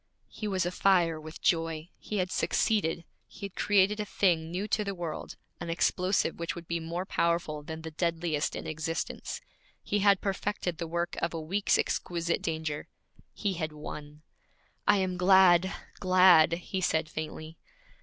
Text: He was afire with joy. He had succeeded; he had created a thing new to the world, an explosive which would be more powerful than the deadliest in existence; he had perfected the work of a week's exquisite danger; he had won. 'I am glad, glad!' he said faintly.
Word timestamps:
He 0.31 0.47
was 0.47 0.65
afire 0.65 1.21
with 1.21 1.43
joy. 1.43 1.91
He 1.99 2.17
had 2.17 2.31
succeeded; 2.31 3.05
he 3.27 3.45
had 3.45 3.53
created 3.53 3.99
a 3.99 4.03
thing 4.05 4.49
new 4.49 4.67
to 4.69 4.83
the 4.83 4.95
world, 4.95 5.35
an 5.59 5.69
explosive 5.69 6.39
which 6.39 6.55
would 6.55 6.67
be 6.67 6.79
more 6.79 7.05
powerful 7.05 7.61
than 7.61 7.83
the 7.83 7.91
deadliest 7.91 8.55
in 8.55 8.65
existence; 8.65 9.41
he 9.83 9.99
had 9.99 10.19
perfected 10.19 10.79
the 10.79 10.87
work 10.87 11.17
of 11.21 11.35
a 11.35 11.39
week's 11.39 11.77
exquisite 11.77 12.41
danger; 12.41 12.87
he 13.31 13.53
had 13.53 13.73
won. 13.73 14.23
'I 14.87 14.97
am 14.97 15.17
glad, 15.17 15.71
glad!' 15.99 16.53
he 16.53 16.81
said 16.81 17.07
faintly. 17.07 17.59